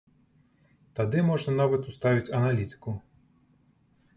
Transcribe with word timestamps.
Тады 0.99 1.17
можна 1.27 1.51
нават 1.61 1.81
уставіць 1.91 2.33
аналітыку. 2.39 2.95